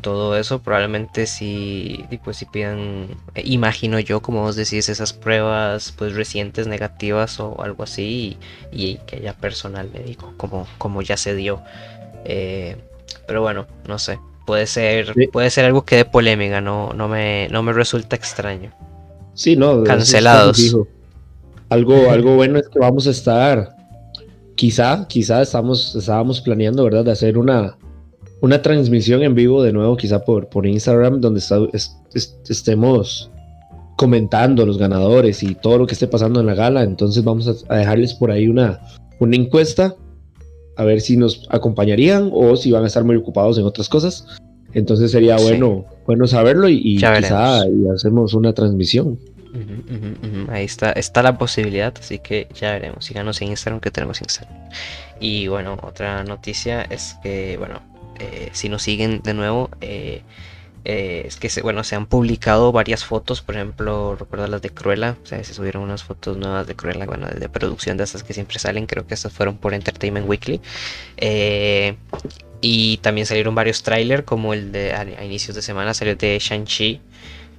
todo 0.00 0.38
eso 0.38 0.62
probablemente 0.62 1.26
si 1.26 2.04
pues 2.24 2.38
si 2.38 2.46
pidan 2.46 3.08
eh, 3.34 3.42
imagino 3.44 3.98
yo 3.98 4.22
como 4.22 4.42
vos 4.42 4.56
decís 4.56 4.88
esas 4.88 5.12
pruebas 5.12 5.92
pues 5.96 6.14
recientes 6.14 6.66
negativas 6.66 7.40
o 7.40 7.62
algo 7.62 7.82
así 7.82 8.38
y, 8.72 8.96
que 9.06 9.16
haya 9.16 9.34
personal 9.34 9.90
médico 9.92 10.32
como 10.36 10.66
como 10.78 11.02
ya 11.02 11.16
se 11.16 11.34
dio 11.34 11.62
eh, 12.24 12.76
pero 13.26 13.42
bueno 13.42 13.66
no 13.86 13.98
sé 13.98 14.18
puede 14.48 14.66
ser 14.66 15.14
puede 15.30 15.50
ser 15.50 15.64
algo 15.64 15.84
que 15.84 15.96
de 15.96 16.04
polémica 16.04 16.60
no 16.60 16.92
no 16.94 17.06
me 17.06 17.48
no 17.50 17.62
me 17.62 17.72
resulta 17.72 18.16
extraño 18.16 18.72
sí 19.34 19.54
no 19.54 19.84
cancelados 19.84 20.74
algo 21.68 22.10
algo 22.10 22.34
bueno 22.34 22.58
es 22.58 22.68
que 22.68 22.78
vamos 22.78 23.06
a 23.06 23.10
estar 23.10 23.78
quizá, 24.58 25.06
quizá 25.06 25.40
estamos, 25.40 25.94
estábamos 25.94 26.40
planeando, 26.40 26.82
¿verdad?, 26.82 27.04
de 27.04 27.12
hacer 27.12 27.38
una, 27.38 27.78
una 28.40 28.60
transmisión 28.60 29.22
en 29.22 29.34
vivo 29.34 29.62
de 29.62 29.72
nuevo, 29.72 29.96
quizá 29.96 30.24
por, 30.24 30.48
por 30.48 30.66
Instagram, 30.66 31.20
donde 31.20 31.40
estemos 32.12 33.30
comentando 33.96 34.66
los 34.66 34.76
ganadores 34.76 35.44
y 35.44 35.54
todo 35.54 35.78
lo 35.78 35.86
que 35.86 35.94
esté 35.94 36.08
pasando 36.08 36.40
en 36.40 36.46
la 36.46 36.54
gala. 36.54 36.82
Entonces 36.82 37.22
vamos 37.22 37.64
a, 37.68 37.76
dejarles 37.76 38.14
por 38.14 38.32
ahí 38.32 38.48
una, 38.48 38.80
una 39.20 39.36
encuesta, 39.36 39.94
a 40.78 40.84
ver 40.84 41.00
si 41.00 41.16
nos 41.16 41.46
acompañarían 41.50 42.30
o 42.32 42.56
si 42.56 42.70
van 42.70 42.84
a 42.84 42.86
estar 42.86 43.02
muy 43.02 43.16
ocupados 43.16 43.58
en 43.58 43.64
otras 43.64 43.88
cosas. 43.88 44.26
Entonces 44.72 45.10
sería 45.10 45.36
bueno, 45.36 45.84
bueno 46.06 46.26
saberlo 46.28 46.68
y, 46.68 46.76
y 46.76 46.96
quizá 46.96 47.66
y 47.66 47.88
hacemos 47.88 48.32
una 48.32 48.52
transmisión. 48.52 49.18
Ahí 50.48 50.64
está, 50.64 50.92
está 50.92 51.22
la 51.22 51.36
posibilidad, 51.36 51.92
así 51.98 52.20
que 52.20 52.46
ya 52.54 52.72
veremos. 52.72 53.04
Síganos 53.04 53.42
en 53.42 53.48
Instagram 53.48 53.80
que 53.80 53.90
tenemos 53.90 54.20
Instagram. 54.20 54.56
Y 55.18 55.48
bueno, 55.48 55.78
otra 55.82 56.22
noticia 56.22 56.82
es 56.82 57.16
que, 57.24 57.56
bueno, 57.58 57.80
eh, 58.20 58.50
si 58.52 58.68
nos 58.68 58.82
siguen 58.82 59.20
de 59.24 59.34
nuevo, 59.34 59.70
eh, 59.80 60.22
eh, 60.88 61.24
es 61.26 61.36
que 61.36 61.50
se, 61.50 61.60
bueno, 61.60 61.84
se 61.84 61.96
han 61.96 62.06
publicado 62.06 62.72
varias 62.72 63.04
fotos, 63.04 63.42
por 63.42 63.56
ejemplo, 63.56 64.16
recuerdo 64.16 64.46
las 64.46 64.62
de 64.62 64.70
Cruella, 64.70 65.16
se 65.22 65.44
subieron 65.44 65.82
unas 65.82 66.02
fotos 66.02 66.38
nuevas 66.38 66.66
de 66.66 66.74
Cruella, 66.74 67.04
bueno, 67.04 67.26
de 67.26 67.48
producción 67.50 67.98
de 67.98 68.04
esas 68.04 68.22
que 68.22 68.32
siempre 68.32 68.58
salen, 68.58 68.86
creo 68.86 69.06
que 69.06 69.12
estas 69.12 69.30
fueron 69.34 69.58
por 69.58 69.74
Entertainment 69.74 70.26
Weekly. 70.26 70.62
y 72.62 72.96
también 72.98 73.26
salieron 73.26 73.54
varios 73.54 73.82
trailers, 73.82 74.24
como 74.24 74.54
el 74.54 74.72
de 74.72 74.94
a, 74.94 75.04
inicios 75.24 75.54
de 75.54 75.60
semana 75.60 75.92
salió 75.92 76.16
de 76.16 76.38
Shang-Chi, 76.38 77.02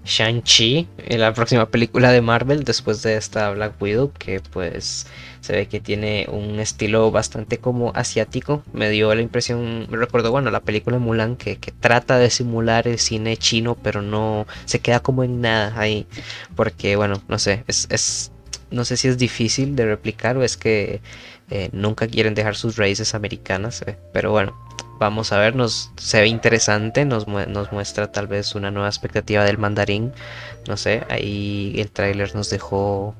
Shang-Chi, 0.10 0.88
la 1.10 1.34
próxima 1.34 1.68
película 1.68 2.12
de 2.12 2.22
Marvel, 2.22 2.64
después 2.64 3.04
de 3.04 3.16
esta 3.16 3.52
Black 3.52 3.80
Widow, 3.80 4.12
que 4.12 4.40
pues 4.40 5.06
se 5.42 5.54
ve 5.54 5.68
que 5.68 5.80
tiene 5.80 6.26
un 6.32 6.60
estilo 6.60 7.12
bastante 7.12 7.60
como 7.60 7.92
asiático. 7.96 8.64
Me 8.74 8.90
dio 8.90 9.14
la 9.14 9.22
impresión, 9.22 9.88
me 9.90 9.98
recuerdo, 9.98 10.32
bueno, 10.32 10.50
la 10.50 10.62
película 10.62 10.98
Mulan, 10.98 11.36
que, 11.36 11.58
que 11.58 11.72
trata 11.72 12.18
de 12.18 12.32
simular 12.32 12.88
el 12.88 12.98
cine 12.98 13.38
chino, 13.38 13.76
pero 13.76 14.02
no 14.02 14.48
se 14.66 14.80
queda 14.80 15.00
como 15.00 15.24
en 15.24 15.42
nada 15.42 15.80
ahí. 15.80 16.08
Porque, 16.56 16.96
bueno, 16.96 17.22
no 17.28 17.38
sé, 17.38 17.64
es, 17.68 17.88
es 17.92 18.32
no 18.72 18.86
sé 18.86 18.98
si 18.98 19.08
es 19.08 19.18
difícil 19.18 19.76
de 19.76 19.86
replicar 19.86 20.38
o 20.38 20.44
es 20.44 20.58
que 20.58 21.02
eh, 21.50 21.70
nunca 21.72 22.08
quieren 22.08 22.34
dejar 22.34 22.56
sus 22.56 22.78
raíces 22.78 23.16
americanas, 23.16 23.84
eh, 23.86 23.98
pero 24.14 24.32
bueno, 24.32 24.56
Vamos 25.00 25.32
a 25.32 25.40
ver, 25.40 25.56
nos, 25.56 25.92
se 25.96 26.20
ve 26.20 26.28
interesante, 26.28 27.06
nos, 27.06 27.26
nos 27.26 27.72
muestra 27.72 28.12
tal 28.12 28.28
vez 28.28 28.54
una 28.54 28.70
nueva 28.70 28.90
expectativa 28.90 29.46
del 29.46 29.58
mandarín. 29.58 30.12
No 30.68 30.76
sé, 30.76 31.04
ahí 31.10 31.74
el 31.78 31.90
tráiler 31.90 32.36
nos 32.36 32.50
dejó 32.50 33.16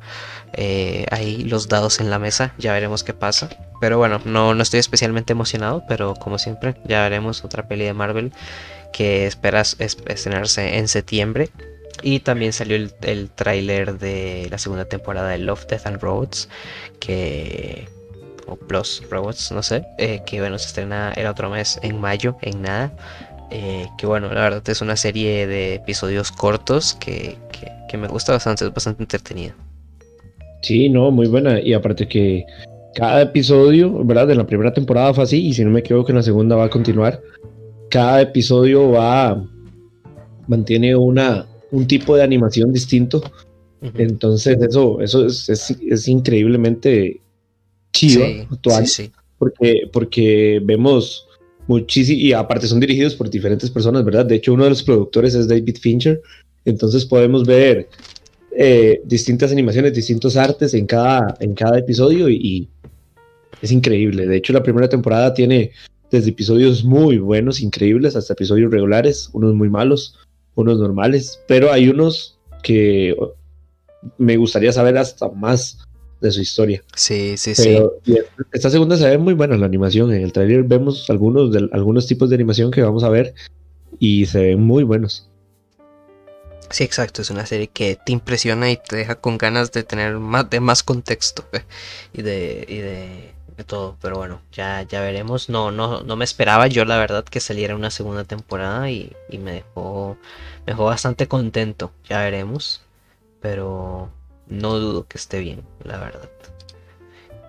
eh, 0.54 1.06
ahí 1.10 1.44
los 1.46 1.70
dados 1.70 2.02
en 2.02 2.10
la 2.10 2.20
mesa, 2.20 2.54
ya 2.58 2.74
veremos 2.74 3.06
qué 3.06 3.14
pasa. 3.14 3.50
Pero 3.80 3.98
bueno, 3.98 4.20
no, 4.26 4.54
no 4.54 4.62
estoy 4.62 4.82
especialmente 4.82 5.32
emocionado, 5.32 5.84
pero 5.88 6.16
como 6.16 6.38
siempre, 6.38 6.76
ya 6.84 7.04
veremos 7.04 7.46
otra 7.46 7.70
peli 7.70 7.86
de 7.86 7.94
Marvel 7.94 8.34
que 8.92 9.26
esperas 9.26 9.78
estrenarse 9.80 10.78
en 10.80 10.90
septiembre. 10.90 11.50
Y 12.02 12.20
también 12.20 12.52
salió 12.52 12.76
el, 12.76 12.94
el 13.02 13.30
tráiler 13.30 14.00
de 14.00 14.48
la 14.52 14.58
segunda 14.58 14.86
temporada 14.86 15.30
de 15.30 15.38
Love, 15.38 15.66
Death 15.68 15.88
and 15.88 16.02
Roads, 16.02 16.50
que 17.00 17.88
Plus 18.56 19.04
Robots, 19.10 19.52
no 19.52 19.64
sé, 19.64 19.84
eh, 19.98 20.22
que 20.26 20.40
bueno, 20.40 20.58
se 20.58 20.68
estrena 20.68 21.12
el 21.16 21.28
otro 21.28 21.50
mes 21.50 21.80
en 21.84 22.00
mayo, 22.00 22.38
en 22.42 22.62
nada. 22.62 22.92
Eh, 23.52 23.88
que 23.98 24.06
bueno, 24.06 24.32
la 24.32 24.42
verdad 24.42 24.70
es 24.70 24.82
una 24.82 24.96
serie 24.96 25.48
de 25.48 25.76
episodios 25.76 26.32
cortos 26.32 26.96
que, 27.00 27.38
me 27.98 28.08
gusta 28.08 28.34
bastante, 28.34 28.66
es 28.66 28.74
bastante 28.74 29.04
entretenida. 29.04 29.56
Sí, 30.62 30.90
no, 30.90 31.10
muy 31.10 31.28
buena. 31.28 31.60
Y 31.60 31.74
aparte 31.74 32.08
que 32.08 32.46
cada 32.94 33.22
episodio, 33.24 34.04
¿verdad? 34.04 34.28
De 34.28 34.36
la 34.36 34.46
primera 34.46 34.74
temporada 34.74 35.14
fue 35.14 35.24
así 35.24 35.48
y 35.48 35.54
si 35.54 35.64
no 35.64 35.72
me 35.72 35.80
equivoco 35.80 36.10
en 36.10 36.18
la 36.18 36.24
segunda 36.24 36.56
va 36.56 36.66
a 36.66 36.70
continuar. 36.70 37.20
Cada 37.90 38.22
episodio 38.22 38.92
va, 38.92 39.44
mantiene 40.48 40.96
una, 40.96 41.48
un 41.72 41.88
tipo 41.88 42.16
de 42.16 42.24
animación 42.24 42.72
distinto. 42.72 43.22
Entonces 43.82 44.62
eso, 44.62 45.00
eso 45.02 45.26
es, 45.26 45.50
es, 45.50 46.08
increíblemente 46.08 47.22
chido 47.92 48.26
actual. 48.52 48.86
Porque, 49.38 49.90
porque 49.92 50.62
vemos 50.64 51.28
muchísimo, 51.68 52.20
y 52.20 52.34
aparte 52.34 52.68
son 52.68 52.80
dirigidos 52.80 53.16
por 53.16 53.30
diferentes 53.30 53.70
personas, 53.70 54.04
¿verdad? 54.04 54.26
De 54.26 54.36
hecho, 54.36 54.54
uno 54.54 54.66
de 54.66 54.72
los 54.72 54.84
productores 54.84 55.36
es 55.36 55.48
David 55.48 55.78
Fincher. 55.80 56.22
Entonces 56.66 57.06
podemos 57.06 57.46
ver 57.46 57.90
eh, 58.56 59.02
distintas 59.06 59.52
animaciones, 59.52 59.94
distintos 59.94 60.36
artes 60.36 60.74
en 60.74 60.86
cada, 60.86 61.38
en 61.40 61.54
cada 61.54 61.80
episodio 61.80 62.28
y, 62.30 62.68
es 63.62 63.72
increíble. 63.72 64.26
De 64.26 64.38
hecho, 64.38 64.54
la 64.54 64.64
primera 64.64 64.88
temporada 64.88 65.34
tiene 65.34 65.72
desde 66.12 66.30
episodios 66.30 66.84
muy 66.84 67.18
buenos, 67.18 67.62
increíbles, 67.62 68.16
hasta 68.16 68.34
episodios 68.34 68.72
regulares, 68.72 69.30
unos 69.34 69.54
muy 69.54 69.70
malos, 69.70 70.18
unos 70.56 70.80
normales, 70.80 71.40
pero 71.48 71.72
hay 71.72 71.90
unos 71.90 72.38
que 72.64 73.16
me 74.18 74.38
gustaría 74.38 74.72
saber 74.72 74.98
hasta 74.98 75.30
más 75.30 75.80
de 76.22 76.32
su 76.32 76.42
historia. 76.42 76.84
Sí, 76.96 77.38
sí, 77.38 77.56
sí. 77.56 77.80
Esta 78.52 78.70
segunda 78.70 78.98
se 78.98 79.10
ve 79.10 79.18
muy 79.18 79.34
buena 79.34 79.58
la 79.58 79.66
animación. 79.66 80.14
En 80.14 80.22
el 80.22 80.34
trailer 80.34 80.64
vemos 80.64 81.10
algunos, 81.10 81.52
de, 81.52 81.70
algunos 81.72 82.08
tipos 82.08 82.30
de 82.30 82.36
animación 82.36 82.72
que 82.72 82.82
vamos 82.82 83.04
a 83.04 83.10
ver 83.10 83.34
y 84.00 84.26
se 84.26 84.42
ven 84.42 84.62
muy 84.62 84.84
buenos. 84.84 85.30
Sí, 86.70 86.84
exacto, 86.84 87.24
es 87.24 87.32
una 87.32 87.46
serie 87.46 87.68
que 87.68 87.96
te 87.96 88.12
impresiona 88.12 88.70
y 88.70 88.78
te 88.78 88.96
deja 88.96 89.16
con 89.16 89.40
ganas 89.40 89.72
de 89.72 89.84
tener 89.84 90.18
más, 90.20 90.50
de 90.50 90.60
más 90.60 90.84
contexto 90.84 91.44
eh, 91.52 91.64
y, 92.14 92.22
de, 92.22 92.66
y 92.68 92.78
de, 92.78 93.34
todo, 93.66 93.98
pero 94.02 94.18
bueno, 94.18 94.42
ya, 94.54 94.84
ya 94.84 95.02
veremos. 95.02 95.50
No, 95.50 95.72
no, 95.72 96.02
no 96.02 96.16
me 96.16 96.24
esperaba 96.24 96.68
yo 96.68 96.86
la 96.86 96.98
verdad 96.98 97.26
que 97.26 97.40
saliera 97.40 97.76
una 97.76 97.92
segunda 97.92 98.24
temporada 98.24 98.90
y, 98.90 99.16
me 99.32 99.52
dejó, 99.52 100.18
me 100.66 100.74
dejó 100.74 100.86
bastante 100.86 101.28
contento, 101.28 101.92
ya 102.08 102.20
veremos, 102.20 102.82
pero 103.42 104.12
no 104.50 104.78
dudo 104.80 105.08
que 105.08 105.18
esté 105.18 105.40
bien, 105.40 105.62
la 105.84 105.98
verdad. 105.98 106.30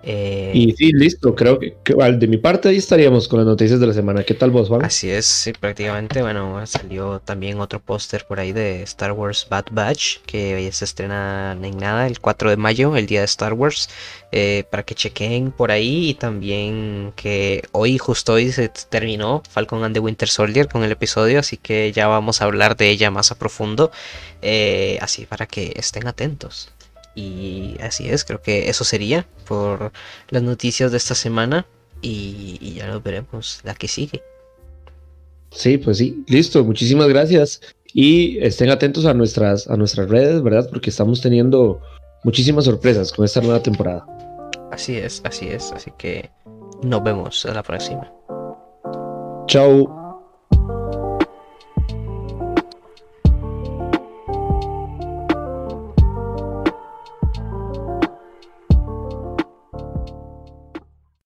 Eh, 0.03 0.51
y 0.55 0.71
sí, 0.71 0.91
listo, 0.93 1.35
creo 1.35 1.59
que, 1.59 1.75
de 1.93 2.27
mi 2.27 2.37
parte 2.37 2.69
ahí 2.69 2.77
estaríamos 2.77 3.27
con 3.27 3.39
las 3.39 3.45
noticias 3.45 3.79
de 3.79 3.85
la 3.87 3.93
semana. 3.93 4.23
¿Qué 4.23 4.33
tal 4.33 4.49
vos, 4.49 4.67
Juan? 4.67 4.83
Así 4.83 5.09
es, 5.09 5.25
sí, 5.25 5.53
prácticamente, 5.53 6.21
bueno, 6.21 6.65
salió 6.65 7.19
también 7.19 7.59
otro 7.59 7.79
póster 7.79 8.25
por 8.25 8.39
ahí 8.39 8.51
de 8.51 8.81
Star 8.83 9.11
Wars 9.11 9.45
Bad 9.49 9.65
Batch, 9.71 10.17
que 10.25 10.71
se 10.71 10.85
estrena 10.85 11.55
en 11.61 11.77
nada 11.77 12.07
el 12.07 12.19
4 12.19 12.49
de 12.49 12.57
mayo, 12.57 12.95
el 12.95 13.05
día 13.05 13.19
de 13.19 13.25
Star 13.25 13.53
Wars, 13.53 13.89
eh, 14.31 14.63
para 14.71 14.83
que 14.83 14.95
chequen 14.95 15.51
por 15.51 15.71
ahí 15.71 16.09
y 16.09 16.13
también 16.15 17.13
que 17.15 17.63
hoy, 17.71 17.99
justo 17.99 18.33
hoy 18.33 18.51
se 18.51 18.69
terminó 18.69 19.43
Falcon 19.49 19.83
and 19.83 19.93
the 19.93 19.99
Winter 19.99 20.29
Soldier 20.29 20.67
con 20.67 20.83
el 20.83 20.91
episodio, 20.91 21.39
así 21.39 21.57
que 21.57 21.91
ya 21.91 22.07
vamos 22.07 22.41
a 22.41 22.45
hablar 22.45 22.75
de 22.75 22.89
ella 22.89 23.11
más 23.11 23.31
a 23.31 23.37
profundo, 23.37 23.91
eh, 24.41 24.97
así 25.01 25.25
para 25.27 25.45
que 25.45 25.73
estén 25.75 26.07
atentos. 26.07 26.71
Y 27.15 27.75
así 27.81 28.09
es, 28.09 28.23
creo 28.23 28.41
que 28.41 28.69
eso 28.69 28.83
sería 28.83 29.27
por 29.47 29.91
las 30.29 30.43
noticias 30.43 30.91
de 30.91 30.97
esta 30.97 31.15
semana 31.15 31.65
y, 32.01 32.75
ya 32.75 32.87
lo 32.87 33.01
veremos 33.01 33.59
la 33.63 33.73
que 33.75 33.87
sigue. 33.87 34.21
Sí, 35.51 35.77
pues 35.77 35.97
sí, 35.97 36.23
listo, 36.27 36.63
muchísimas 36.63 37.09
gracias 37.09 37.61
y 37.93 38.37
estén 38.39 38.69
atentos 38.69 39.05
a 39.05 39.13
nuestras, 39.13 39.67
a 39.67 39.75
nuestras 39.75 40.09
redes, 40.09 40.41
¿verdad? 40.41 40.69
Porque 40.69 40.89
estamos 40.89 41.19
teniendo 41.19 41.81
muchísimas 42.23 42.65
sorpresas 42.65 43.11
con 43.11 43.25
esta 43.25 43.41
nueva 43.41 43.61
temporada. 43.61 44.05
Así 44.71 44.95
es, 44.95 45.21
así 45.25 45.47
es, 45.47 45.71
así 45.73 45.91
que 45.97 46.29
nos 46.81 47.03
vemos 47.03 47.45
a 47.45 47.53
la 47.53 47.63
próxima. 47.63 48.09
Chao. 49.47 50.00